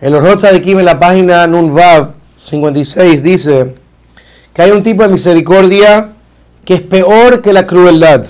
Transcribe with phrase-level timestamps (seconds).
[0.00, 3.74] El Orjot de Kim en la página Nunvav 56 dice
[4.54, 6.12] que hay un tipo de misericordia
[6.64, 8.24] que es peor que la crueldad.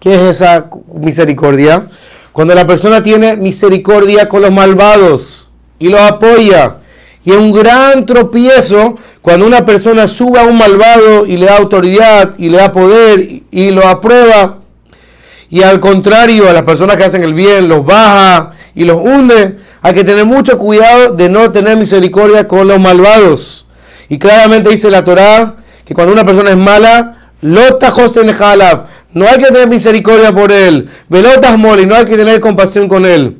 [0.00, 1.86] ¿Qué es esa misericordia?
[2.30, 6.76] Cuando la persona tiene misericordia con los malvados y los apoya.
[7.24, 11.56] Y es un gran tropiezo cuando una persona sube a un malvado y le da
[11.56, 14.58] autoridad y le da poder y lo aprueba.
[15.48, 19.56] Y al contrario, a las personas que hacen el bien los baja y los hunde.
[19.82, 23.66] Hay que tener mucho cuidado de no tener misericordia con los malvados.
[24.08, 29.38] Y claramente dice la Torá que cuando una persona es mala, lota jalab no hay
[29.38, 30.88] que tener misericordia por él.
[31.08, 33.38] Velotas moli, no hay que tener compasión con él.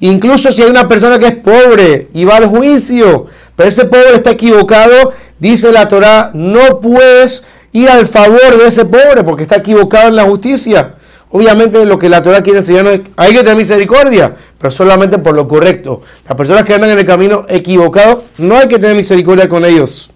[0.00, 4.16] Incluso si hay una persona que es pobre y va al juicio, pero ese pobre
[4.16, 9.56] está equivocado, dice la Torah, no puedes ir al favor de ese pobre porque está
[9.56, 10.94] equivocado en la justicia.
[11.36, 15.34] Obviamente lo que la Torah quiere enseñar es hay que tener misericordia, pero solamente por
[15.34, 16.00] lo correcto.
[16.28, 20.12] Las personas que andan en el camino equivocado, no hay que tener misericordia con ellos.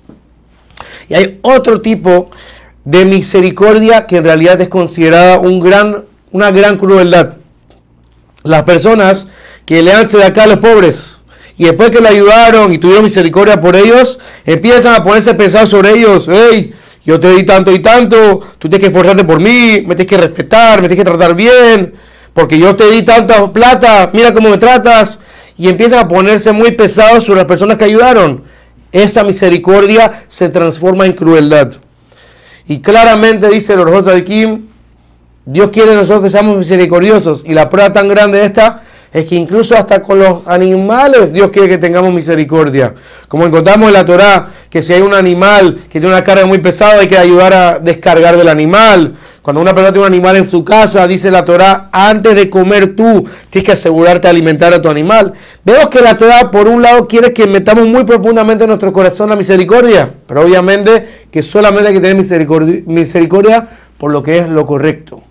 [1.09, 2.31] Y hay otro tipo
[2.85, 7.37] de misericordia que en realidad es considerada una gran crueldad.
[8.45, 9.27] Las personas
[9.67, 11.19] que le han de acá a los pobres
[11.57, 15.67] y después que le ayudaron y tuvieron misericordia por ellos, empiezan a ponerse a pensar
[15.67, 16.75] sobre ellos, hey,
[17.09, 20.19] yo te di tanto y tanto, tú tienes que esforzarte por mí, me tienes que
[20.19, 21.95] respetar, me tienes que tratar bien,
[22.35, 25.19] porque yo te di tanta plata, mira cómo me tratas,
[25.57, 28.45] y empiezan a ponerse muy pesados sobre las personas que ayudaron.
[28.93, 31.73] Esa misericordia se transforma en crueldad.
[32.67, 34.67] Y claramente dice el Orjota de Kim,
[35.47, 37.43] Dios quiere nosotros que seamos misericordiosos.
[37.47, 38.83] Y la prueba tan grande esta
[39.15, 42.95] es que incluso hasta con los animales Dios quiere que tengamos misericordia.
[43.29, 46.59] Como encontramos en la Torá, que si hay un animal que tiene una carga muy
[46.59, 49.15] pesada, hay que ayudar a descargar del animal.
[49.43, 52.95] Cuando una persona tiene un animal en su casa, dice la Torá, antes de comer
[52.95, 55.33] tú, tienes que asegurarte de alimentar a tu animal.
[55.65, 59.31] Vemos que la Torá, por un lado, quiere que metamos muy profundamente en nuestro corazón
[59.31, 64.49] la misericordia, pero obviamente que solamente hay que tener misericordia, misericordia por lo que es
[64.49, 65.23] lo correcto.